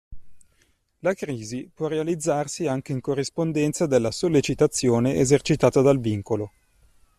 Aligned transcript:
La 1.01 1.13
crisi 1.13 1.69
può 1.71 1.85
realizzarsi 1.85 2.65
anche 2.65 2.91
in 2.91 3.01
corrispondenza 3.01 3.85
della 3.85 4.09
sollecitazione 4.09 5.13
esercitata 5.17 5.81
dal 5.81 5.99
vincolo. 5.99 6.51